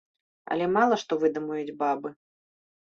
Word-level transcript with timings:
Але 0.55 0.69
мала 0.79 0.99
што 1.03 1.19
выдумаюць 1.27 1.77
бабы. 1.85 2.09